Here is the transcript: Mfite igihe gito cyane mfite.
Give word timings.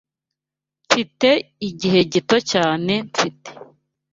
Mfite 0.85 1.29
igihe 1.69 1.99
gito 2.11 2.37
cyane 2.51 2.93
mfite. 3.09 3.49